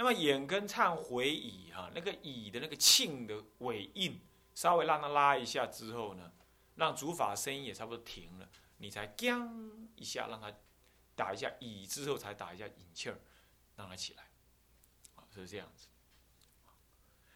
[0.00, 4.20] 那么眼根忏悔乙哈，那个乙的那个庆的尾印，
[4.54, 6.32] 稍微让它拉一下之后呢，
[6.76, 10.54] 让主法声音也差不多停了，你才锵一下让它
[11.16, 13.18] 打一下乙之后才打一下引气儿，
[13.74, 14.22] 让它起来，
[15.16, 15.88] 啊，是这样子。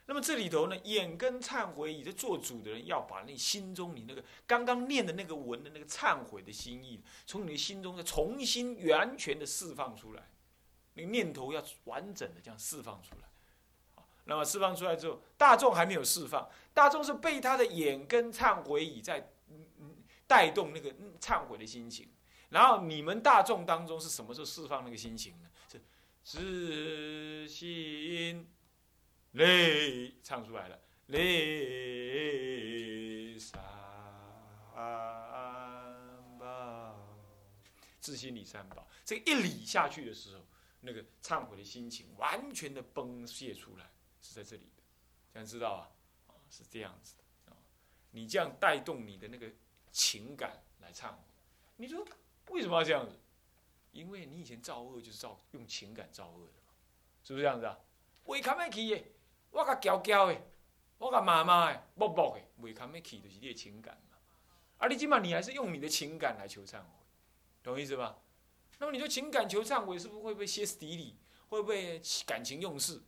[0.06, 10.29] 那么这里头呢，眼根忏悔乙，这做主的人要把那心中你那个刚刚念的那个文的那个忏悔的心意，从你的心中再重新完全的释放出来。
[10.94, 13.22] 那个念头要完整的这样释放出来，
[14.24, 19.32] 那么释放出来之后，大众还没有释放，大众是被他的眼根忏悔已在
[20.26, 22.08] 带动那个忏悔的心情，
[22.50, 25.48] 然后你们大众当中是什么时候释放那个心情呢？
[25.68, 25.80] 是
[26.24, 28.48] 自心
[29.32, 31.79] 泪唱出来了，泪
[33.38, 33.60] 三
[36.38, 36.94] 宝，
[37.98, 40.44] 自心里三宝，这个一理下去的时候。
[40.84, 44.64] 那个忏悔的心情完全的崩泄出来，是在这里。
[44.77, 44.83] 的，
[45.33, 45.89] 这样知道啊？
[46.27, 47.14] 啊，是这样子。
[47.47, 47.56] 的啊。
[48.11, 49.50] 你这样带动你的那个
[49.92, 51.19] 情感来忏悔，
[51.77, 52.05] 你说
[52.50, 53.16] 为什么要这样子？
[53.92, 56.72] 因为你以前造恶就是造用情感造恶的嘛，
[57.22, 57.78] 是不是这样子啊？
[58.24, 59.05] 未堪要去的，
[59.50, 60.42] 我甲娇娇的，
[60.98, 64.17] 我甲妈妈的，木木的，未堪要去就是你的情感嘛。
[64.78, 66.89] 啊，你起码你还是用你的情感来求忏悔，
[67.62, 68.19] 懂意思吧？
[68.83, 71.16] 那么你说情感求忏悔是不是会被歇斯底里，
[71.50, 73.00] 会不会感情用事？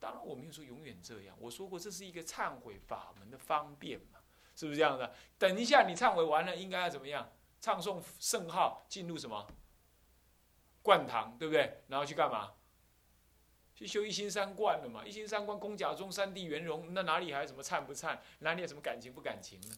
[0.00, 4.18] 当然我没有说永远这样，我说过这是一个忏悔法门的方便嘛，
[4.56, 5.14] 是不是这样的？
[5.38, 7.30] 等一下你忏悔完了，应该要怎么样？
[7.60, 9.46] 唱诵圣号，进入什么？
[10.82, 11.84] 灌堂，对不对？
[11.86, 12.54] 然后去干嘛？
[13.76, 15.06] 去修一心三观了嘛？
[15.06, 18.18] 一心三观，公甲中三地圆融，那哪里还有什么忏不忏？
[18.40, 19.76] 哪里有什么感情不感情呢？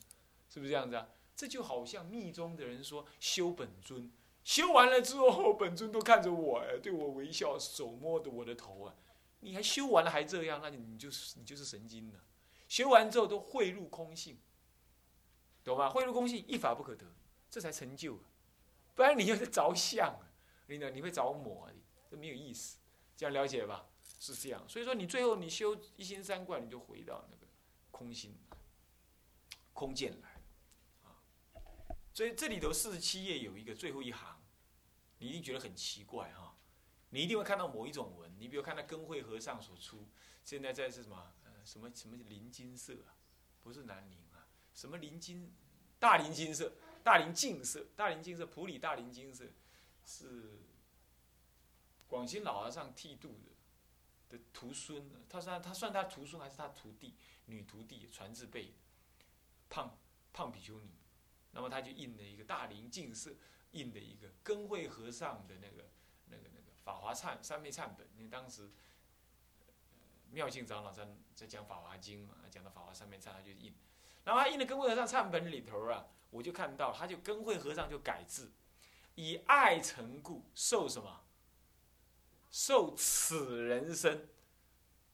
[0.48, 1.06] 是不是这样子啊？
[1.36, 4.10] 这就好像密宗的人说修本尊。
[4.46, 8.94] 修完了之后，本尊都看着我，哎，对我微笑，手摸着我的头啊！
[9.40, 12.20] 你还修完了还这样，那你就是你就是神经了。
[12.68, 14.38] 修完之后都汇入空性，
[15.64, 15.90] 懂吗？
[15.90, 17.04] 汇入空性，一法不可得，
[17.50, 18.20] 这才成就。
[18.94, 20.30] 不然你又是着相啊，
[20.68, 20.90] 你呢？
[20.90, 21.68] 你会着魔，
[22.08, 22.78] 这没有意思。
[23.16, 23.88] 这样了解吧？
[24.20, 24.64] 是这样。
[24.68, 27.48] 所以说，你最后你修一心三观，你就回到那个
[27.90, 28.32] 空心、
[29.72, 30.40] 空见来
[31.02, 31.18] 啊。
[32.14, 34.35] 所以这里头四十七页有一个最后一行。
[35.18, 36.54] 你一定觉得很奇怪哈，
[37.10, 40.06] 你一定会看到某一种文，你比如看到根慧和尚所出，
[40.44, 43.16] 现在在是什么呃什么什么林金色啊，
[43.62, 45.54] 不是南宁啊，什么林金，
[45.98, 49.46] 大林金色，大林净色，大林净色，普里大林金色，
[50.04, 50.60] 是
[52.06, 57.14] 广兴老和尚剃度的的徒孙，他算他算他徒孙还是他徒弟，
[57.46, 58.74] 女徒弟传字辈，
[59.70, 59.98] 胖
[60.32, 60.90] 胖比丘尼，
[61.52, 63.34] 那么他就印了一个大林净色。
[63.72, 65.88] 印的一个根慧和尚的那个、
[66.30, 68.70] 那个、那个《法华忏》三昧忏本，因为当时
[70.30, 73.74] 妙庆长老在在讲《法华经》嘛，讲到《法华三昧忏》，他就印。
[74.24, 78.52] 然后他印的根慧和尚忏本里头啊，我就看到，他就根慧和尚就改字，
[79.14, 81.22] 以爱成故，受什么？
[82.50, 84.28] 受此人生，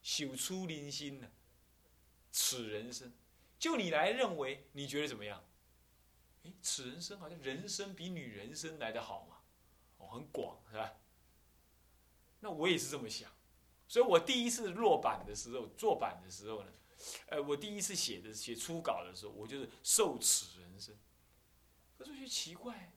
[0.03, 1.29] 朽出灵心呢？
[2.31, 3.13] 此人生，
[3.59, 5.45] 就你来认为，你觉得怎么样？
[6.45, 9.37] 哎，此人生好像人生比女人生来的好嘛，
[9.99, 10.93] 哦，很广是吧？
[12.41, 13.31] 那我也是这么想，
[13.87, 16.73] 所以我第一次落版的时候，做版的时候呢，
[17.29, 20.99] 呃，我第一次写的写初稿的时候，我就是受此人生。
[21.97, 22.93] 可是觉得奇怪，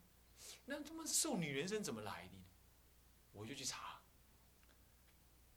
[0.66, 2.34] 那他妈受女人生怎么来的？
[3.34, 4.02] 我就去查，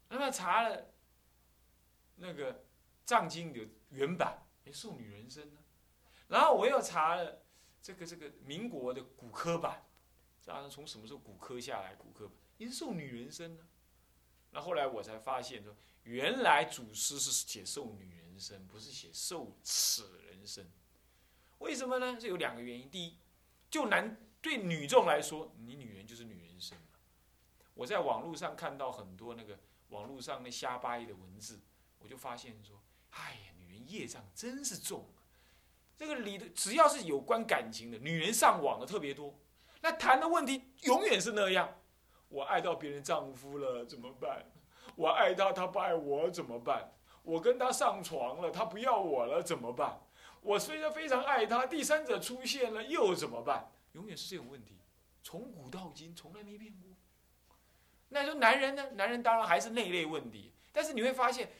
[0.09, 0.93] 那么查了
[2.16, 2.66] 那个
[3.06, 5.60] 藏经的原版，哎，受女人生呢，
[6.27, 7.44] 然后我又查了。
[7.81, 9.84] 这个这个民国的骨科版，
[10.43, 11.94] 这好像从什么时候骨科下来？
[11.94, 13.66] 骨科版也是受女人身呢。
[14.50, 20.71] 那后来我才发现说，原来祖师是写受女人身，不是写受此人身。
[21.59, 22.16] 为什么呢？
[22.21, 22.91] 这有两个原因。
[22.91, 23.16] 第一，
[23.71, 26.77] 就男对女众来说，你女人就是女人身。
[27.74, 29.59] 我在网络上看到很多那个
[29.91, 31.60] 网络上那瞎掰的文字，
[31.98, 35.09] 我就发现说，哎呀，女人业障真是重。
[35.98, 39.36] 这个里的只要是有关感情的，女人上网的特别多。
[39.80, 41.68] 那谈的问题永远是那样：
[42.28, 44.47] 我爱到别人丈夫了怎么办？
[44.95, 46.92] 我爱他，他不爱我怎么办？
[47.24, 50.00] 我跟他上床了，他不要我了怎么办？
[50.41, 53.72] 我虽然非常爱他，第三者出现了又怎么办？
[53.95, 54.78] 永远是这种问题，
[55.21, 56.89] 从古到今从来没变过。
[58.09, 58.91] 那说男人呢？
[58.92, 61.50] 男人当然还是那类问题，但是你会发现，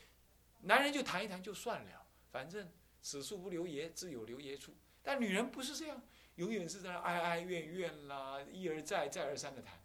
[0.61, 2.71] 男人就谈一谈就算了，反正。
[3.01, 4.75] 此处不留爷，自有留爷处。
[5.03, 6.03] 但女人不是这样，
[6.37, 9.81] 永远是在那哀哀怨怨啦，一而再，再而三的谈。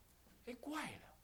[0.45, 1.15] 哎，怪了。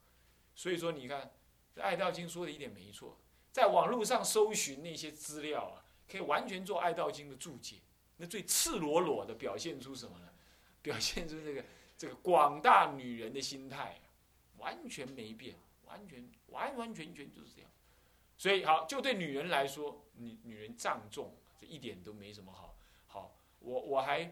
[0.55, 1.31] 所以说，你看，
[1.73, 3.17] 这《爱道经》说的一点没错，
[3.51, 7.77] 在网络上搜寻那些资料啊，可以完全做《爱道经》的注解。
[8.17, 10.29] 那最赤裸裸的表现出什么呢？
[10.81, 11.65] 表现出这个
[11.97, 14.07] 这个广大女人的心态啊，
[14.57, 17.69] 完全没变，完全完完全全就是这样。
[18.37, 22.77] 所以好，就对女人来说，女女人仗重，这一点都没什么好。
[23.07, 24.31] 好，我我还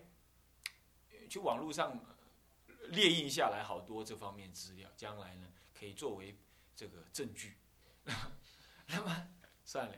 [1.30, 2.00] 去网络上
[2.90, 5.48] 列印下来好多这方面资料，将来呢
[5.78, 6.36] 可以作为
[6.76, 7.58] 这个证据。
[8.88, 9.30] 那么
[9.66, 9.96] 算了。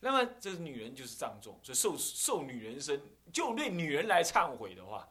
[0.00, 3.02] 那么，这女人就是藏重，所以受受女人身，
[3.32, 5.08] 就对女人来忏悔的话，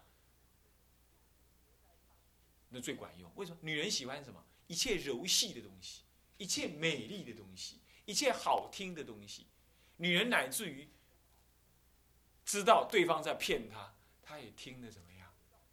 [2.69, 3.29] 那最管用。
[3.35, 3.57] 为什么？
[3.63, 4.41] 女人喜欢什么？
[4.67, 6.03] 一切柔细的东西，
[6.37, 9.47] 一切美丽的东西，一切好听的东西。
[9.97, 10.87] 女人乃至于
[12.45, 15.27] 知道对方在骗他，他也听得怎么样？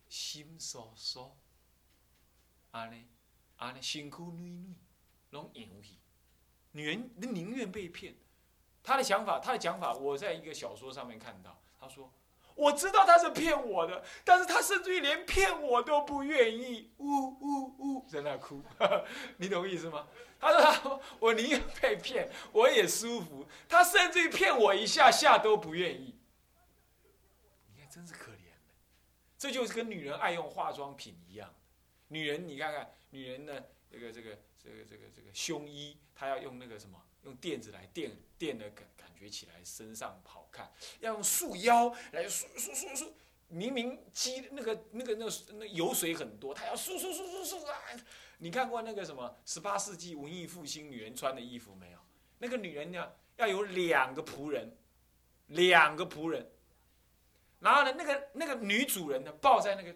[0.09, 1.31] 心酥酥，
[2.71, 3.05] 啊呢，
[3.57, 4.75] 啊呢，辛苦女女，
[5.31, 5.99] 拢洋气。
[6.73, 8.17] 女人宁愿被骗。
[8.83, 11.63] 他的想法，他的讲法，我在一个小说上面看到。
[11.79, 12.13] 他说
[12.57, 18.63] ：“我知道他是骗我的，但是他甚至于连骗我都不愿意，呜呜呜，在那哭。
[19.39, 20.09] 你懂意思吗？”
[20.41, 23.47] 他说：“他我宁愿被骗，我也舒服。
[23.69, 26.19] 他甚至于骗我一下下都不愿意。
[28.05, 28.75] 真是可怜的。
[29.39, 31.55] 这就是跟女人爱用化妆品一样。
[32.09, 40.69] 女人，你看看，女人的这个这个这个这个这个胸衣，她要用那个什么？”用垫子来垫垫的感感觉起来身上好看，
[40.99, 43.15] 要用束腰来束束束束，
[43.47, 47.79] 明明肌那个那个那个那油水很多，她要束束束束束啊！
[48.39, 51.99] 你看过那个什么十八世纪文艺复兴女人穿的衣服没有？
[52.39, 54.77] 那个女人呢要有两个仆人，
[55.47, 56.51] 两个仆人，
[57.63, 59.95] 然后呢那个那个女主人呢抱在那个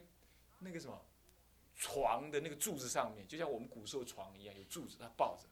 [0.61, 1.05] 那个什么
[1.75, 5.47] 床的那个柱子上面，就像我们古时候床一样有柱子，她抱着。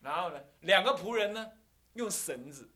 [0.00, 1.50] 然后呢，两个仆人呢，
[1.94, 2.70] 用绳子，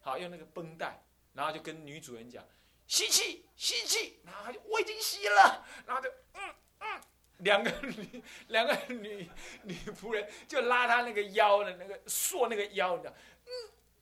[0.00, 2.42] 好用那个绷带，然后就跟女主人讲，
[2.86, 7.00] 吸气，吸气，然后他就我已经吸了，然后就嗯嗯，
[7.40, 9.28] 两个女两个女
[9.64, 13.14] 女仆人就拉他那个腰的那个缩那个腰，你知道，
[13.44, 13.52] 嗯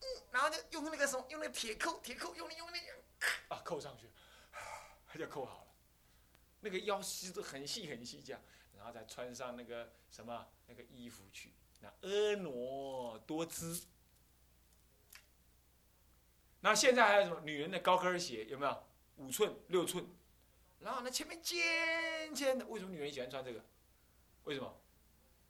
[0.03, 2.79] 嗯，然后就用那个什么，用那个铁扣，铁扣用力用力，
[3.49, 4.11] 啊扣上去，
[5.07, 5.75] 他就扣好了，
[6.61, 8.43] 那个腰吸的很细很细这样，
[8.77, 11.55] 然后再穿上那个什么那个衣服去。
[11.81, 13.87] 那婀娜多姿，
[16.61, 18.87] 那现在还有什么女人的高跟鞋有没有？
[19.17, 20.07] 五寸、六寸，
[20.81, 23.65] 然后呢前面尖尖的，为什么女人喜欢穿这个？
[24.45, 24.81] 为什么？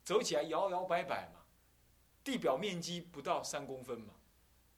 [0.05, 1.47] 走起来摇摇摆摆嘛，
[2.25, 4.15] 地表面积不到三公分嘛，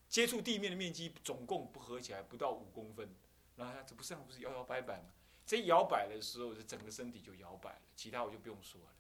[0.09, 3.15] 接触地面的面积总共不合起来不到五公分，
[3.57, 5.11] 然后这不是不是摇摇摆摆嘛？
[5.45, 8.95] 这摇摆的时候，这整个身体就摇摆了，其他我就不用说了，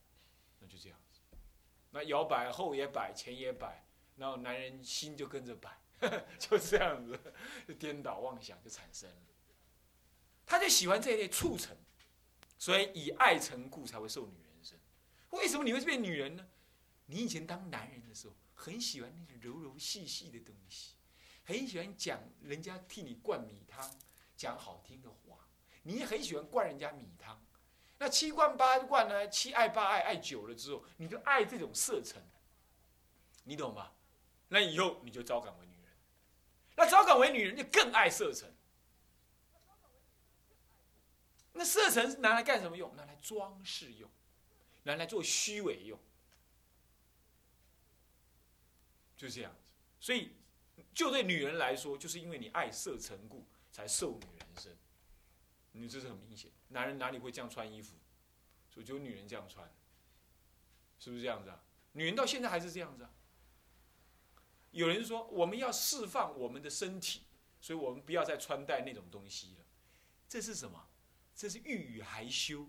[0.60, 1.20] 那就这样子。
[1.90, 5.78] 那摇摆后也摆，前也摆，然后男人心就跟着摆，
[6.38, 7.19] 就这样子，
[7.66, 9.16] 就颠倒妄想就产生了。
[10.44, 11.76] 他就喜欢这一类促成，
[12.58, 14.78] 所以以爱成故才会受女人身。
[15.31, 16.46] 为什么你会变女人呢？
[17.06, 20.94] 你以前当男人的时候，很喜欢那个柔柔细细的东西，
[21.48, 23.90] 很喜欢讲人家替你灌米汤，
[24.36, 25.48] 讲好听的话，
[25.82, 27.42] 你也很喜欢灌人家米汤。
[27.96, 29.26] 那七灌八灌呢？
[29.30, 32.23] 七爱八爱，爱久了之后，你就爱这种色尘，
[33.44, 33.92] 你懂吗？
[34.49, 35.90] 那以后你就招感为女人，
[36.76, 38.54] 那招感为女人就更爱色尘。
[41.54, 42.94] 那色尘拿来干什么用？
[42.94, 44.11] 拿来装饰用，
[44.82, 45.99] 拿来做虚伪用，
[49.16, 49.73] 就这样子。
[49.99, 50.37] 所以，
[50.99, 54.76] 就对女人来说，就是因为你爱色成故，才受女人身。
[55.71, 56.50] 你这是很明显。
[56.71, 57.95] 男人哪里会这样穿衣服？
[58.69, 59.73] 所以只有女人这样穿，
[60.99, 61.62] 是不是这样子啊？
[61.93, 63.12] 女人到现在还是这样子啊。
[64.73, 67.23] 有人说我们要释放我们的身体，
[67.61, 69.64] 所以我们不要再穿戴那种东西了。
[70.28, 70.88] 这是什么？
[71.33, 72.67] 这是欲语还休，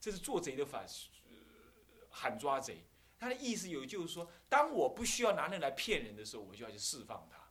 [0.00, 0.84] 这是做贼的反
[1.28, 2.84] 呃喊抓贼。
[3.16, 7.43] 他的意思有就是说，当我不需要拿那来骗人的时候，我就要去释放他。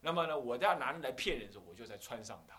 [0.00, 2.56] 那么呢，我要拿来骗人时候，我就再穿上它。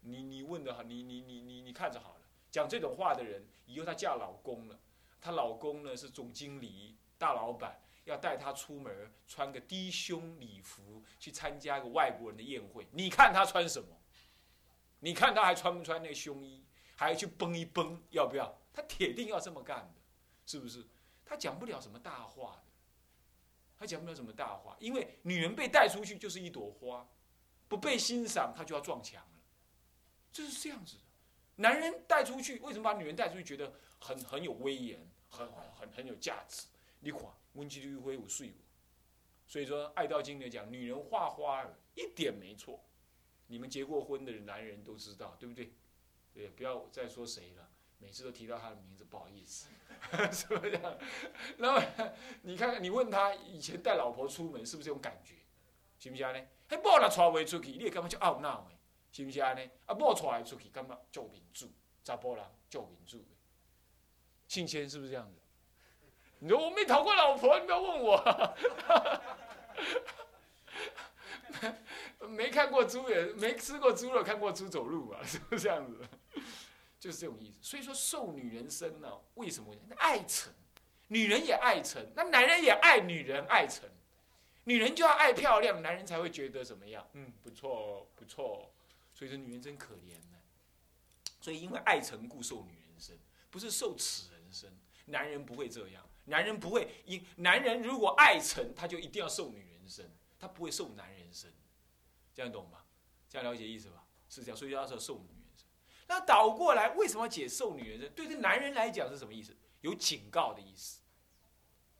[0.00, 2.20] 你你问的好，你你你你你看着好了。
[2.50, 4.78] 讲这种话的人，以后她嫁老公了，
[5.20, 12.86] 她老公呢是总经理、大老板，要带她出门，穿个低胸礼服去参加一个外国人的宴会。
[12.90, 13.88] 你看她穿什么？
[15.00, 16.64] 你看她还穿不穿那个胸衣？
[16.96, 18.02] 还去绷一绷？
[18.10, 18.58] 要不要？
[18.72, 20.00] 她铁定要这么干的，
[20.44, 20.86] 是不是？
[21.24, 22.71] 她讲不了什么大话的，
[23.82, 27.04] 他讲不了什么大话，因为女人被带出去就是一朵花，
[27.66, 29.42] 不被欣赏，她就要撞墙了。
[30.30, 31.02] 就是这样子的，
[31.56, 36.68] 男人带出去，为什么把女人带出去觉得很很有威严，很很很有价值？
[37.00, 37.20] 你看，
[37.54, 38.60] 温吉绿辉有睡过，
[39.48, 42.80] 所以说《爱道经》里讲，女人画花一点没错。
[43.48, 45.74] 你们结过婚的男人都知道，对不对？
[46.32, 49.66] 对，不要再说谁了，每次都提到他的名字，不好意思，
[50.32, 50.98] 是不是这样？
[51.58, 51.80] 然后
[52.42, 55.34] 你看，你问他以前带老婆出门是不是这种感觉？
[55.98, 56.46] 行不是安尼？
[56.68, 58.70] 迄某若带袂出去，你也干嘛就懊恼的，
[59.12, 59.62] 是不行呢？
[59.86, 61.70] 啊，某带出去，干嘛做民主，
[62.02, 63.28] 查甫人做民主的。
[64.48, 65.38] 信谦是不是这样子？
[66.40, 68.54] 你说我没讨过老婆，你不要问我。
[72.28, 76.00] 没看过猪也没吃过猪肉，看过猪走路嘛，是不是这样子？
[77.02, 77.56] 就是这种意思。
[77.60, 79.74] 所以说受女人生呢，为什么？
[79.88, 80.52] 那爱成，
[81.08, 83.90] 女人也爱成，那男人也爱女人爱成，
[84.62, 87.04] 女人就要爱漂亮，男人才会觉得怎么样？
[87.14, 88.72] 嗯，不错不错。
[89.12, 90.38] 所以说女人真可怜呢。
[91.40, 93.18] 所以因为爱成故受女人生，
[93.50, 94.70] 不是受此人生。
[95.06, 100.08] 男人不会这样，男人不会因男人如果爱成，他就一定要受女人生。
[100.38, 101.50] 他不会受男人生，
[102.32, 102.78] 这样懂吗？
[103.28, 104.04] 这样了解意思吧？
[104.28, 105.41] 是这样，所以要说受女。
[106.12, 108.12] 那倒过来，为什么要解受女人生？
[108.12, 109.56] 对这男人来讲是什么意思？
[109.80, 111.00] 有警告的意思。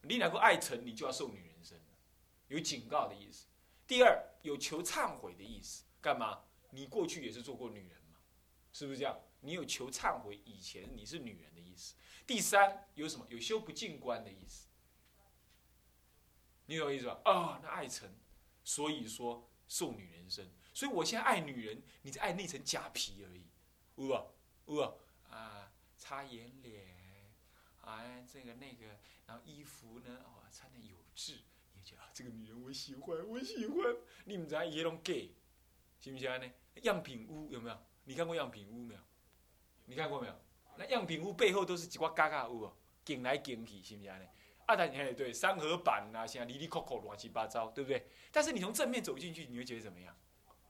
[0.03, 1.81] 你两个爱成，你就要受女人生，
[2.49, 3.47] 有警告的意思。
[3.87, 5.85] 第二，有求忏悔的意思。
[6.03, 6.45] 干嘛？
[6.69, 8.19] 你过去也是做过女人嘛？
[8.71, 9.19] 是不是这样？
[9.41, 11.95] 你有求忏悔，以前你是女人的意思。
[12.27, 13.25] 第三，有什么？
[13.31, 14.69] 有修不净观的意思。
[16.67, 17.19] 你懂我意思吧？
[17.25, 18.13] 啊，那爱成。
[18.63, 23.47] 所以说受女人生，所以我现在爱女人，你在爱那层假皮而已，
[24.07, 24.27] 有吧？
[24.67, 24.95] 有吧？
[25.31, 26.85] 啊，擦眼脸，
[27.81, 28.87] 啊，这个那个，
[29.27, 31.39] 然后衣服呢，哦，穿的有致，
[31.75, 33.97] 你觉得啊，这个女人我喜欢，我喜欢。
[34.25, 35.33] 你们在也拢 gay，
[36.01, 36.53] 行不行呢？
[36.83, 37.79] 样品屋有没有？
[38.05, 39.01] 你看过样品屋没有？
[39.87, 40.35] 你看过没有？
[40.77, 44.27] 那样品屋背后都是几挂嘎嘎屋哦，顶来顶去，行不行呢？
[44.67, 48.07] 啊，但哎对，三合板呐，现在里里扣扣乱七八糟，对不对？
[48.33, 50.17] 但是你从正面走进去，你会觉得怎么样？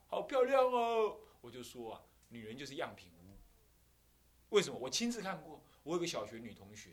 [0.07, 1.17] 好漂亮哦！
[1.41, 3.22] 我就说啊，女人就是样品屋。
[4.53, 4.77] 为什么？
[4.79, 6.91] 我亲自看过，我有个小学女同学，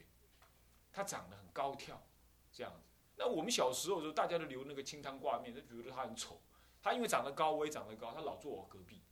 [0.91, 2.03] 她长得很高挑，
[2.51, 2.89] 这样子。
[3.17, 6.41] 那我们小时候的时候，大家都留那个清汤挂面，都觉得她很丑。
[6.83, 9.03] 她因为长得高，我也长得高，她老坐我隔壁。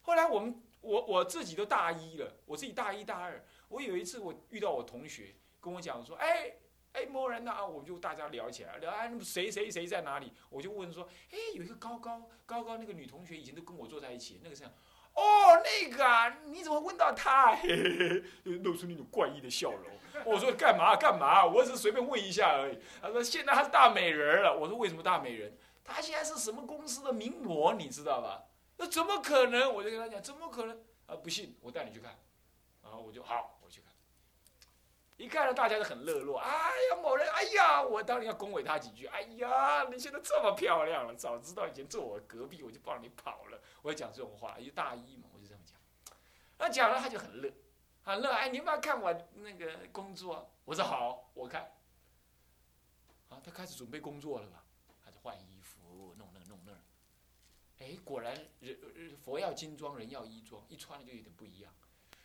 [0.00, 3.44] 后来我们，我我自己都大一了，我自己大一大二。
[3.68, 6.56] 我有一次我遇到我同学跟我讲说，哎。
[6.92, 10.30] 哎，某人呐，我们就大家聊起来，聊哎，谁谁谁在哪里？
[10.50, 14.64] 我就问说，哎，有一个高高高高那个女同学，以前都跟我坐在一起，那个是，
[15.14, 17.54] 哦，那个啊，你怎么问到他？
[17.56, 18.08] 嘿嘿
[18.44, 19.90] 嘿，露出那种怪异的笑容。
[20.24, 21.44] 我说干嘛干嘛？
[21.44, 22.78] 我只是随便问一下而已。
[23.00, 24.56] 他说现在他是大美人了。
[24.56, 25.56] 我说为什么大美人？
[25.84, 28.44] 他现在是什么公司的名模，你知道吧？
[28.76, 29.72] 那怎么可能？
[29.74, 30.76] 我就跟他讲，怎么可能？
[31.06, 32.16] 啊，不信，我带你去看。
[32.82, 33.58] 然后我就好。
[33.64, 33.92] 我去看
[35.16, 39.06] 一看到大家都很热络，哎呀，某人，哎呀，我当然要恭维他几句。
[39.06, 43.60] 哎呀，你现在这么漂亮了，早知道以前坐我隔壁，我就帮你跑了。
[43.82, 45.78] 我要讲这种话，因为大一嘛，我就这样讲。
[46.58, 47.52] 那讲了他就很乐，
[48.02, 48.32] 很乐。
[48.32, 50.50] 哎，你要不要看我那个工作？
[50.64, 51.70] 我说好，我看。
[53.28, 54.64] 啊，他开始准备工作了吧？
[55.04, 56.72] 他就换衣服，弄那弄那。
[57.84, 61.72] 哎，果然人佛要金装，人要衣装，一穿了就有点不一样。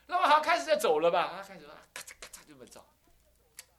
[0.07, 1.21] 那么好，开始在走了吧？
[1.21, 2.85] 啊，开始咔嚓咔这么走。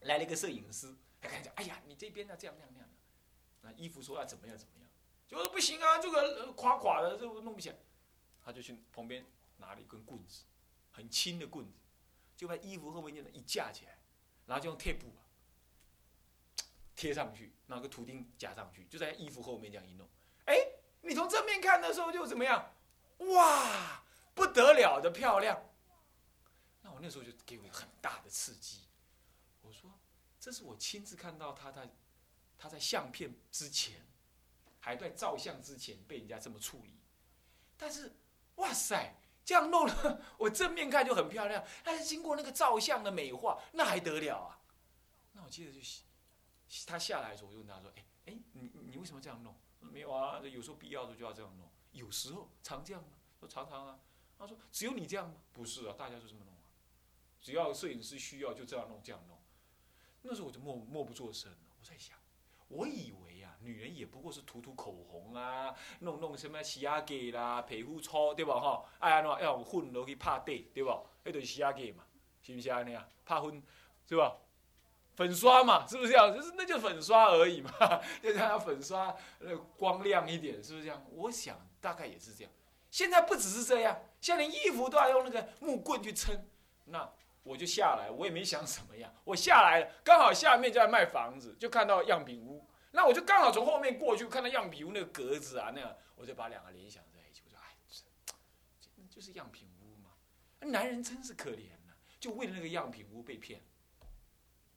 [0.02, 2.94] 来了一个摄影师，他开始讲：“哎呀，你这边呢这样那样那样的。”
[3.62, 4.88] 那衣服说要怎么样怎么样，
[5.26, 7.76] 就说不行啊，这个垮垮的，这弄不起来。
[8.44, 10.44] 他就去旁边拿了一根棍子，
[10.92, 11.75] 很轻的棍子，
[12.37, 13.98] 就把衣服后面那一架起来，
[14.46, 15.06] 然后就用贴布
[16.94, 20.08] 贴上去，拿个图钉夹上去，就在衣服后面这样一弄。
[20.46, 20.56] 哎，
[21.02, 22.75] 你从正面看的时候就怎么样？
[23.18, 24.02] 哇，
[24.34, 25.60] 不得了的漂亮！
[27.00, 28.83] 那时候就给我很大的刺激。
[29.61, 29.90] 我说，
[30.40, 31.90] 这是我亲自看到他在
[32.57, 34.07] 他在相片之前，
[34.81, 36.99] 还在照相之前被人家这么处理。
[37.76, 38.17] 但是，
[38.57, 39.14] 哇塞，
[39.45, 41.64] 这样弄了， 我正面看就很漂亮。
[41.85, 44.61] 但是经过那个照相的美化，那还得了啊？
[45.33, 45.81] 那我接着就，
[46.87, 51.71] 他下来的时候，我就问他说：“哎哎，你你为什么这样弄？”没有啊，有时候必要的就要这样弄。
[51.93, 53.11] 有时候常这样吗？
[53.38, 54.00] 说常常啊。
[54.38, 56.48] 他说：“只有你这样吗？”不是啊，大家都这么。
[57.40, 59.38] 只要摄影师需要，就这样弄，这样弄。
[60.23, 61.59] 那时候我就默默不作声了。
[61.78, 62.16] 我在想，
[62.68, 68.59] 我以为啊，女人也不过是涂涂口红啊，弄弄什么洗牙给啦、皮肤操，对吧？
[68.61, 71.02] 哈，哎呀，那要混落去拍底，对吧？
[71.25, 72.04] 那就是洗牙给嘛，
[72.42, 72.83] 是不是啊？
[72.83, 73.62] 那样拍粉，
[74.09, 74.37] 是吧？
[75.14, 76.35] 粉刷嘛，是不是这样？
[76.35, 77.71] 就是那就粉刷而已嘛，
[78.21, 81.07] 就让它粉刷那光亮一点，是不是这样？
[81.12, 82.52] 我想大概也是这样。
[82.90, 86.45] 现在不只是这样，现在连衣服都要用那个木棍去撑，
[86.87, 87.09] 那。
[87.49, 97.75] 我就下来，我也没想什么样，我下来了，刚好下面就在卖房子，就看到样品屋，那我就刚好从后面过去，看到样品屋那个格子啊，那样，我就把两个联想在一起，我说哎，
[98.78, 100.11] 这就是样品屋嘛，
[100.61, 103.62] 男人真是可怜呐，就为了那个样品屋被骗。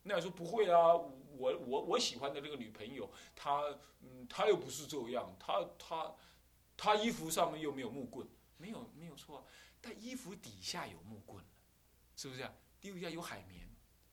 [0.04, 3.62] 那说不会啊，我我我喜欢的那个女朋友，她
[4.00, 6.16] 嗯，她又不是这样，她她
[6.76, 9.46] 她衣服上面又没有木棍，没有没有错，
[9.80, 11.44] 但衣服底下有木棍。
[12.22, 12.54] 是不是啊？
[12.80, 13.68] 地下有海绵，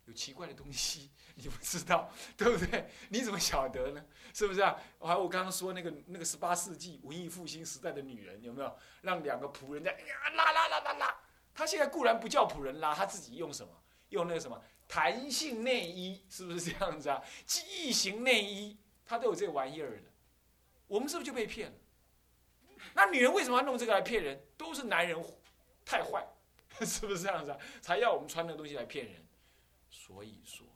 [0.07, 2.89] 有奇怪的东西， 你不知道， 对不对？
[3.11, 4.03] 你怎么晓得呢？
[4.33, 4.81] 是不是啊？
[4.99, 11.21] 还有我刚刚说那个那个十八世纪文艺复兴时代的女人，有没有让两个仆人在呀拉拉拉拉拉？
[11.53, 13.71] 她现在固然不叫仆人拉，她自己用什么？
[14.09, 17.23] 用那个什么弹性内衣，是不是这样子啊？
[17.45, 20.11] 记忆型内衣，她都有这玩意儿的。
[20.87, 21.77] 我们是不是就被骗了？
[22.95, 24.43] 那女人为什么要弄这个来骗人？
[24.57, 25.23] 都是男人
[25.85, 26.27] 太坏。
[26.87, 27.59] 是不是这样子啊？
[27.81, 29.27] 才要我们穿那东西来骗人？
[29.91, 30.67] 所以说，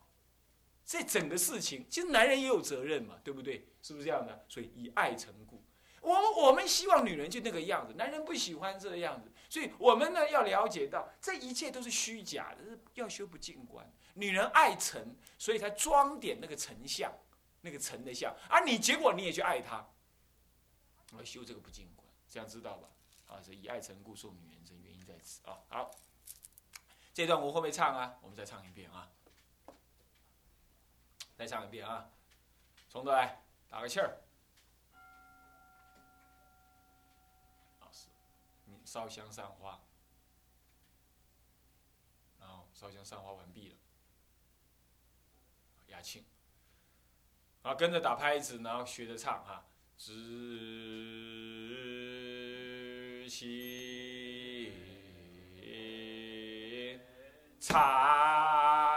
[0.85, 3.69] 这整个事情，其实男人也有责任嘛，对不对？
[3.83, 4.45] 是不是这样的？
[4.49, 5.63] 所以以爱成故，
[6.01, 13.91] 我们我们希望女人就那个样子，男人不喜欢这个样子，所以我们呢要了解到，这一切都是虚假的，要修不净观。
[14.15, 17.13] 女人爱成，所以才装点那个成像，
[17.61, 19.87] 那个成的像，而你结果你也去爱他，
[21.17, 22.89] 要修这个不净观，这样知道吧？
[23.33, 25.59] 啊，是以爱成故，受女人真，原因在此啊。
[25.69, 25.91] 好，
[27.15, 28.19] 这段我会不会唱啊？
[28.21, 29.11] 我们再唱一遍啊，
[31.35, 32.11] 再唱一遍啊，
[32.91, 34.21] 从头来，打个气儿。
[37.81, 38.09] 老师，
[38.67, 39.81] 你烧香上花，
[42.39, 43.77] 然后烧香上花完毕了，
[45.87, 46.23] 雅庆，
[47.63, 49.65] 啊，跟着打拍子，然后学着唱哈，
[49.97, 51.62] 只。
[53.33, 54.71] 心
[57.59, 58.92] 常。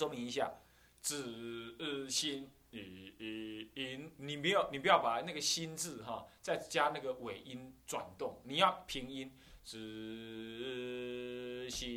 [0.00, 0.50] 说明一下，
[1.02, 9.30] 子心音，你不要你不要把那个心字哈，再加那个尾音转动，你要平音，
[9.62, 9.76] 子
[11.68, 11.90] 心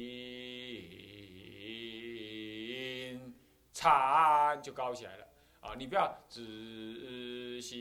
[3.71, 5.25] 禅就高起来了
[5.61, 5.73] 啊！
[5.77, 7.79] 你不要子心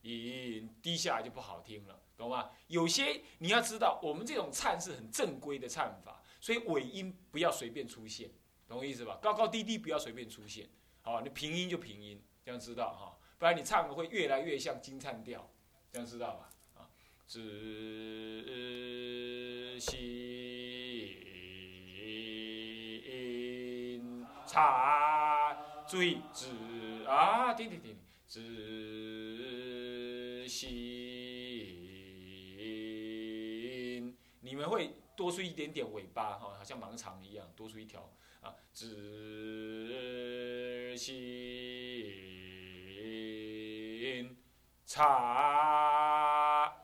[0.00, 2.48] 音低下来就不好听了，懂吗？
[2.68, 6.16] 有些你要知道，我们这种唱是很正规的唱法。
[6.40, 8.30] 所以尾音不要随便出现，
[8.66, 9.18] 懂我意思吧？
[9.20, 10.66] 高高低低不要随便出现，
[11.02, 13.18] 好，你平音就平音，这样知道哈？
[13.38, 15.50] 不然你唱的会越来越像金灿调，
[15.92, 16.50] 这样知道吧？
[16.76, 16.88] 啊，
[17.26, 17.38] 知
[19.78, 21.16] 心
[24.46, 26.46] 禅，注意知
[27.06, 28.40] 啊，停停停，知
[30.48, 30.68] 心，
[34.40, 34.90] 你们会。
[35.20, 38.96] 多出一点点尾巴哈，好像盲肠一样，多出一条啊，知
[40.96, 41.14] 心
[44.86, 46.74] 茶。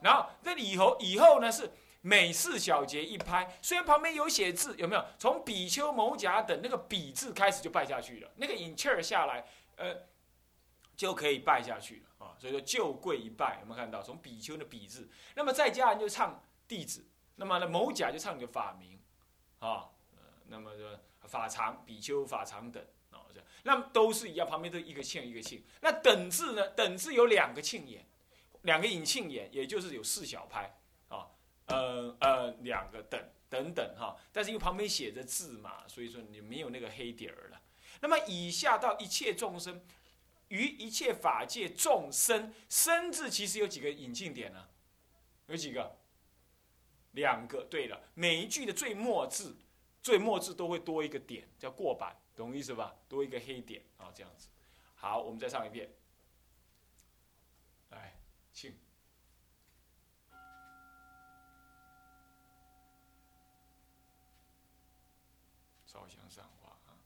[0.00, 1.68] 然后这里以后以后呢是
[2.00, 5.04] 每四小节一拍，虽然旁边有写字，有没有？
[5.18, 9.96] 从比丘、某甲等那个比字开始就拜下去了，那个引气儿下来，呃，
[10.96, 12.36] 就可以拜下去了啊。
[12.38, 14.00] 所以说就跪一拜，有没有看到？
[14.00, 17.04] 从比丘的比字，那么再加上就唱弟子，
[17.36, 18.98] 那么呢某甲就唱你的法名，
[19.60, 19.88] 啊，
[20.48, 20.84] 那么就
[21.28, 25.64] 法常、比丘、法常等啊，这样，那么都是一样，旁边都一个庆一个庆。
[25.80, 26.68] 那等字呢？
[26.70, 28.04] 等字有两个庆眼。
[28.62, 30.76] 两个引庆眼，也就是有四小拍
[31.08, 31.30] 啊，
[31.66, 37.62] 呃呃，两个等等等哈，但是因为旁边写着字嘛，所以说你没有那个黑底儿了。
[38.00, 39.80] 那么以下到一切众生，
[40.48, 44.66] 于一切法界众生，生字其实有几个引庆点呢？
[45.46, 45.96] 有几个？
[47.16, 47.64] 两个。
[47.64, 49.56] 对了，每一句的最末字，
[50.00, 52.94] 最末字都会多一个点，叫过板，懂意思吧？
[53.08, 54.48] 多一个黑点啊，这样子。
[54.94, 55.90] 好，我们再唱一遍。
[57.90, 58.16] 来
[58.52, 58.74] 请
[65.86, 66.98] 烧香上花啊！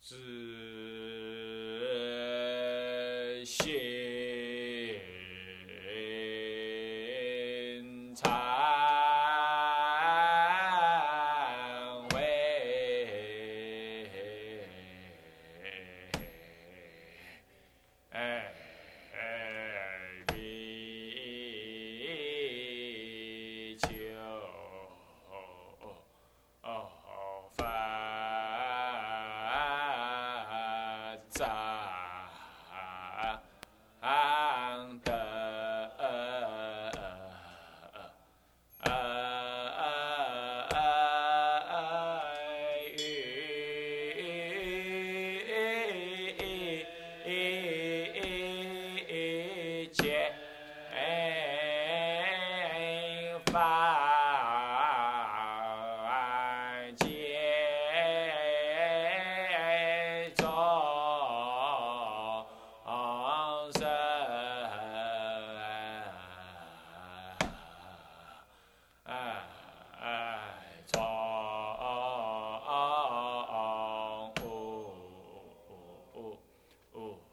[0.00, 0.16] 知
[3.44, 3.89] 心
[76.92, 77.29] 循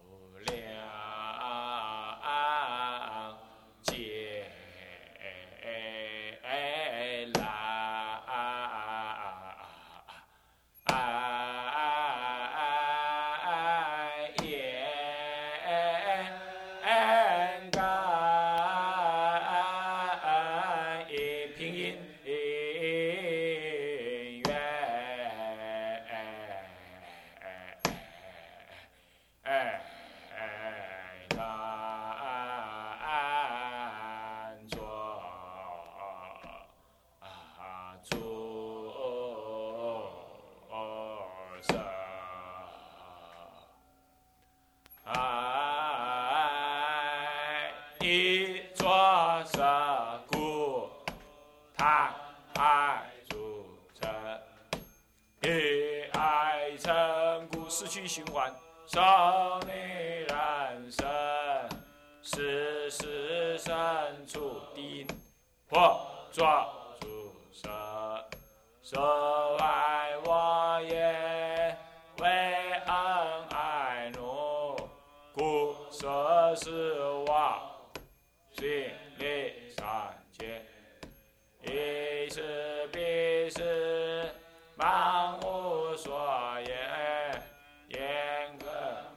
[63.98, 65.08] 世深处定，
[65.70, 66.00] 或
[66.32, 66.68] 抓
[67.00, 67.72] 住生，
[68.84, 69.02] 生
[69.58, 71.76] 爱我也，
[72.20, 72.30] 为
[72.86, 72.96] 恩
[73.50, 74.76] 爱奴，
[75.34, 77.60] 故舍是我
[78.52, 78.66] 心
[79.18, 79.86] 里三
[80.32, 80.62] 界，
[81.64, 84.32] 一是必是
[84.78, 87.44] 万无所言。
[87.90, 88.68] 言根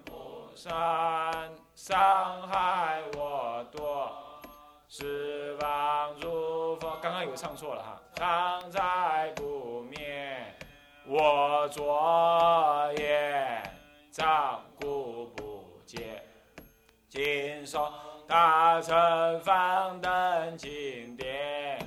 [0.05, 0.73] 不善，
[5.01, 6.99] 十方诸佛。
[7.01, 10.55] 刚刚有唱错了哈，常在不灭，
[11.07, 13.63] 我作业
[14.13, 16.23] 障故不见。
[17.09, 17.91] 今说
[18.29, 21.79] 大乘方等经典，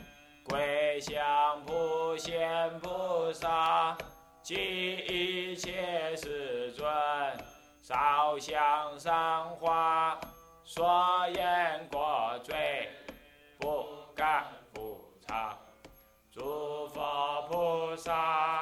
[0.49, 3.95] 归向普贤菩萨。
[4.41, 4.55] 即
[5.07, 6.91] 一切世尊，
[7.81, 10.19] 烧香上花，
[10.65, 10.85] 所
[11.33, 12.89] 言过罪，
[13.63, 15.57] 不干不差。
[16.29, 18.59] 诸佛菩萨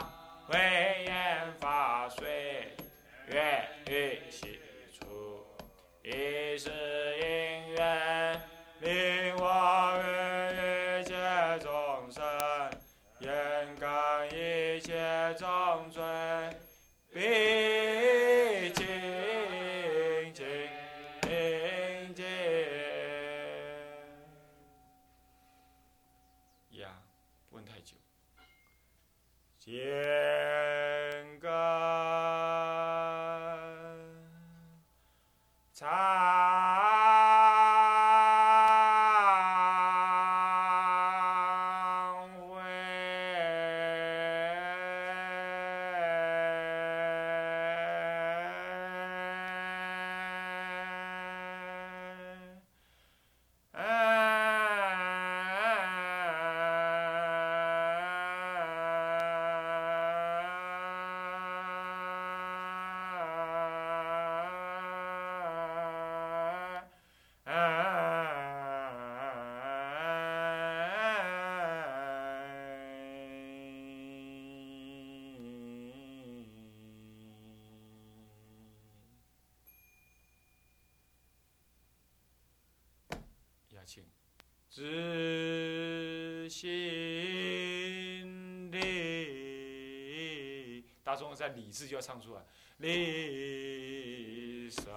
[84.81, 92.41] 知心力，大众在理字就要唱出来，
[92.77, 94.91] 力三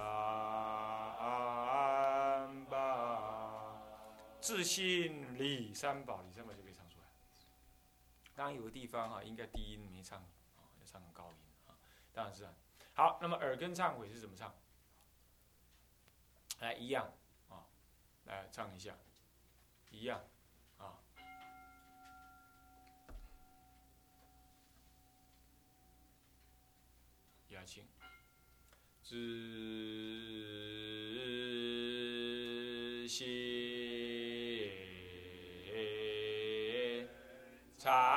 [2.65, 3.79] 宝，
[4.41, 7.03] 自信李三宝，李三宝就可以唱出来。
[8.33, 10.25] 当然有个地方啊，应该低音没唱，啊，
[10.79, 11.77] 要唱成高音啊，
[12.11, 12.51] 当然是啊。
[12.95, 14.51] 好，那么耳根忏悔是怎么唱？
[16.61, 17.13] 来，一样
[17.49, 17.67] 啊。
[18.25, 18.97] 来唱一下，
[37.85, 38.14] 忏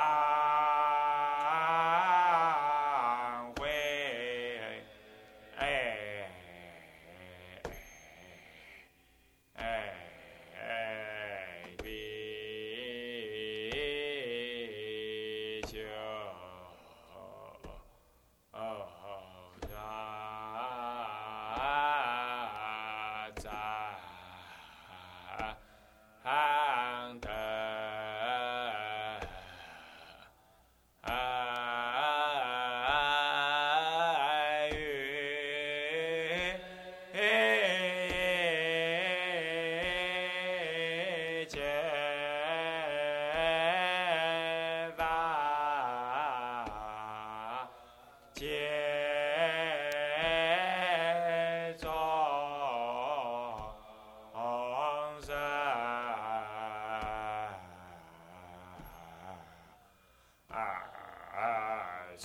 [61.35, 62.15] 爱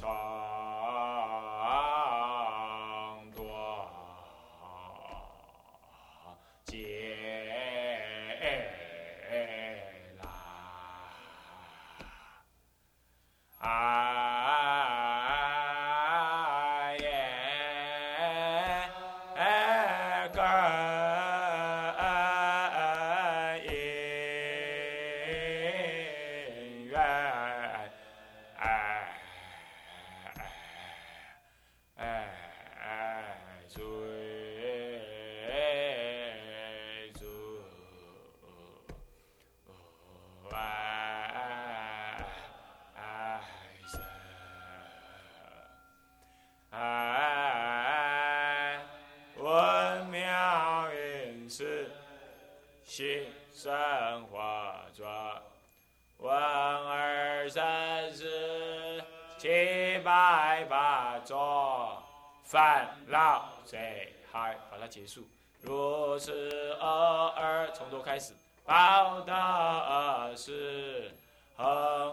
[62.55, 64.57] 烦恼谁害？
[64.71, 65.27] 把它结束。
[65.61, 68.33] 如是二二，从头开始。
[68.65, 71.11] 报得是
[71.57, 71.67] 恒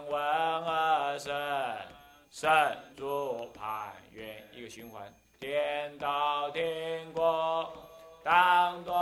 [0.08, 1.32] 闻而生，
[2.32, 2.50] 生
[2.96, 5.14] 入盘圆，一个循环。
[5.38, 7.72] 天道天国，
[8.24, 8.92] 当多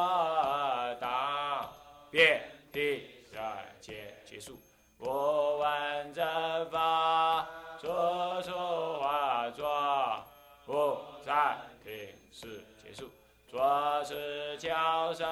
[1.00, 1.66] 当
[2.11, 3.42] 遍地人
[3.81, 4.61] 间，结束。
[4.98, 7.48] 我闻正法，
[7.81, 7.87] 处
[8.42, 8.53] 处
[12.40, 13.11] 是结束。
[13.50, 15.29] 作是教生，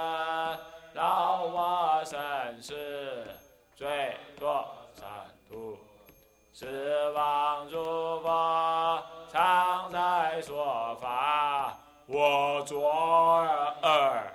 [0.92, 2.20] 饶我生
[2.60, 2.74] 死，
[3.74, 5.08] 最多三
[5.48, 5.78] 途。
[6.52, 7.82] 十方诸
[8.20, 14.30] 佛常在说法，我左耳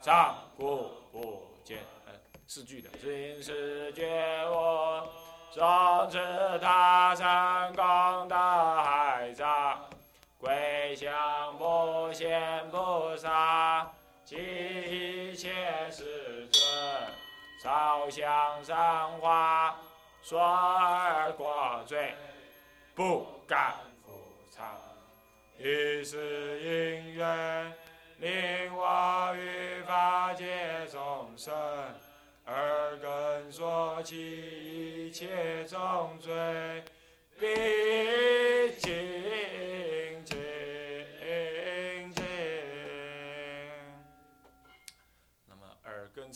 [0.00, 1.78] 上故不见。
[2.06, 2.12] 呃
[2.48, 5.06] 四句的，心是觉悟，
[5.52, 6.18] 总持
[6.60, 8.34] 他山功德
[12.18, 13.88] 贤菩萨
[14.24, 15.52] 及一切
[15.88, 16.60] 世尊，
[17.62, 19.76] 烧香上花，
[20.20, 22.12] 说而过罪，
[22.96, 24.10] 不敢复
[24.50, 24.66] 尝。
[25.58, 27.72] 于是因缘，
[28.16, 31.54] 令我于法界众生，
[32.44, 36.82] 而根说起一切众罪，
[37.38, 37.46] 毕
[38.80, 39.17] 竟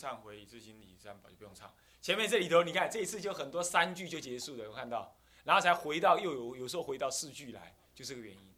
[0.03, 1.73] 忏悔，以自心礼三宝就不用唱。
[2.01, 5.15] 前面这里头，你看这一次就很多三句就结束了，有看到？
[5.45, 8.53] 然后才回到又有有时候回到四句来，就这个原因。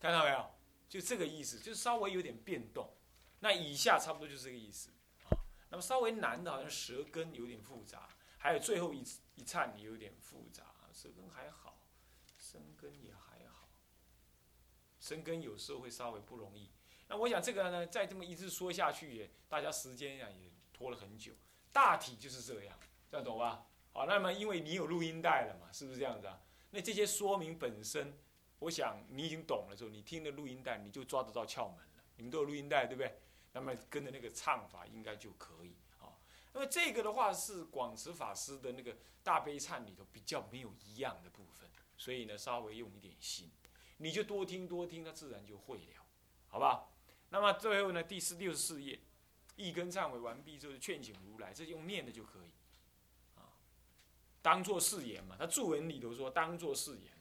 [0.00, 0.50] 看到没有？
[0.88, 2.90] 就这个意思，就稍微有点变动。
[3.40, 4.90] 那以下差不多就是这个意思
[5.24, 5.36] 啊。
[5.68, 10.64] 那么稍微难的，好像舌根有点复杂，还有最后一一颤也有点复杂。
[10.90, 11.78] 舌根还好，
[12.38, 13.68] 生根也还好。
[14.98, 16.72] 生根有时候会稍微不容易。
[17.06, 21.32] 那我想这个呢，再这么一直说下去，也大家时间呀也拖了很久。
[21.72, 22.78] 大体就是这样，
[23.10, 23.66] 这样懂吧？
[23.92, 26.40] 好，那么因为你有录音带了嘛，是不是这样子啊？
[26.70, 28.16] 那这些说明本身。
[28.60, 32.02] 我想你已经懂了之后，你听了录音带，你就抓得到窍门了。
[32.16, 33.20] 你们都有录音带，对不对？
[33.52, 36.18] 那么跟着那个唱法应该就可以啊。
[36.52, 43.48] 那么这个的话是广慈法师的那个大悲忏里头比较没有一样的部分，所以呢稍微用一点心，
[43.98, 46.04] 你就多听多听，他自然就会了，
[46.48, 46.88] 好吧？
[47.28, 48.98] 那么最后呢第四六十四页，
[49.58, 52.50] 一根忏悔完毕之后劝请如来，这用念的就可以
[53.34, 53.52] 啊，
[54.40, 55.36] 当做誓言嘛。
[55.38, 57.12] 他注文里头说当做誓言。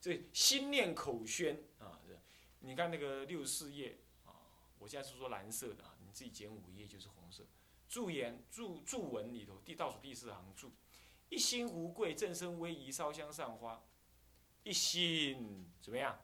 [0.00, 1.98] 这心念口宣啊，
[2.60, 4.36] 你看那个六十四页啊，
[4.78, 7.46] 我现在是说蓝色的啊，你自己减五页就是红色。
[7.88, 10.72] 注言注注文里头第倒数第四行注，
[11.30, 13.82] 一心无贵，正身威仪，烧香上花，
[14.62, 16.18] 一心怎么样？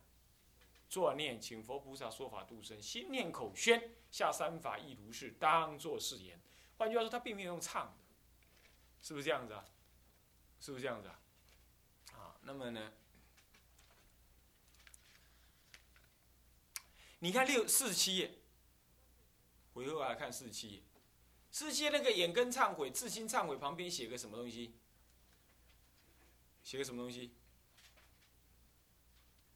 [0.90, 6.38] 作念请佛菩萨说法度生，心念口宣下三法亦如是，当作誓言。
[6.76, 7.94] 换句话说，他并没有用唱的，
[9.00, 9.64] 是不是这样子啊？
[10.61, 11.20] 是不是这样子啊？
[12.12, 12.92] 啊，那么呢？
[17.20, 18.38] 你看六四十七页，
[19.74, 20.83] 回过来看四十七页，
[21.53, 24.74] 四十七页那个眼根忏悔、自心忏悔旁边写个什么东西？
[26.64, 27.33] 写个什么东西？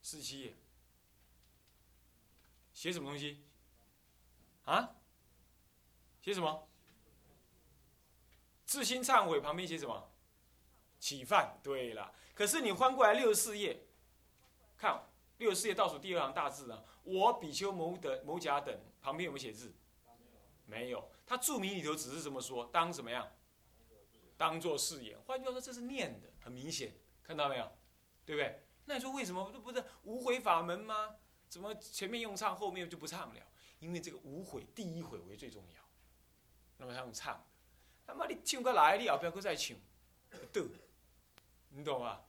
[0.01, 0.53] 四十七页，
[2.75, 3.41] 写什么东西？
[4.65, 4.95] 啊？
[6.21, 6.67] 写什么？
[8.65, 10.11] 自心忏悔旁边写什么？
[10.99, 11.57] 起犯。
[11.63, 13.87] 对了，可是你翻过来六十四页，
[14.77, 15.07] 看。
[15.37, 19.73] 六十四页倒数第二行大字啊，我比丘某等某甲等旁边有没有写字？
[20.65, 21.11] 没有。
[21.25, 23.29] 他注明里头只是这么说，当怎么样？
[24.37, 25.19] 当做誓言。
[25.25, 27.69] 换句话说，这是念的，很明显，看到没有？
[28.25, 28.61] 对不对？
[28.85, 31.15] 那你说为什么这不是无悔法门吗？
[31.49, 33.41] 怎么前面用唱，后面就不唱了？
[33.79, 35.81] 因为这个无悔，第一悔为最重要。
[36.77, 37.45] 那么他用唱，
[38.05, 39.77] 他妈你唱过来，你后不要再唱，
[40.51, 40.63] 对，
[41.69, 42.21] 你懂吗？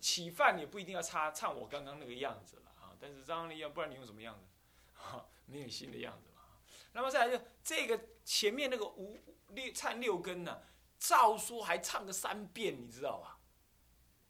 [0.00, 4.46] 起饭也不一定要唱唱我刚刚那个样子了啊，但是张力要不然你用什么样子？
[4.92, 6.42] 哈，没有新的样子嘛。
[6.92, 10.62] 那么再来就这个前面那个五六唱六根呢，
[10.98, 13.38] 照说还唱个三遍，你知道吧？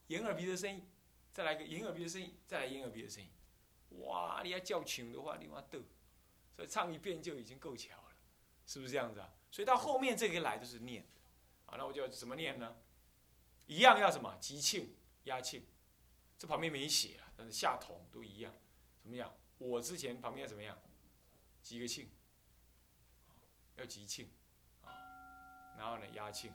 [0.08, 0.88] 眼耳鼻的声音，
[1.32, 3.28] 再来个眼耳鼻的声音，再来眼耳鼻的声音，
[4.00, 4.40] 哇！
[4.42, 5.78] 你要叫穷的话，你妈逗，
[6.54, 8.16] 所以唱一遍就已经够巧了，
[8.66, 9.32] 是不是这样子啊？
[9.50, 11.06] 所以到后面这个来就是念，
[11.66, 12.76] 啊，那我就怎么念呢？
[13.66, 14.36] 一样要什么？
[14.40, 14.94] 吉庆。
[15.24, 15.64] 压庆，
[16.38, 18.52] 这旁边没写啊，但是下同都一样。
[19.00, 19.34] 怎么样？
[19.56, 20.78] 我之前旁边要怎么样？
[21.62, 22.10] 吉个庆，
[23.76, 24.28] 要吉庆，
[24.82, 24.92] 啊，
[25.78, 26.52] 然后呢压庆，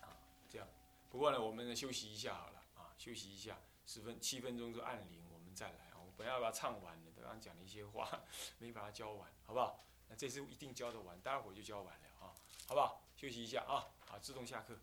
[0.00, 0.14] 啊，
[0.48, 0.68] 这样。
[1.10, 5.83] 不过呢，我们休息一下好了，啊，休息一下，十分七分钟就按铃，我们再来。
[6.14, 8.08] 我本来要把它唱完了，刚刚讲了一些话，
[8.58, 9.84] 没把它教完，好不好？
[10.08, 12.30] 那这次一定教得完，待会儿就教完了啊，
[12.68, 13.02] 好不好？
[13.16, 14.78] 休息一下啊，好，自动下课。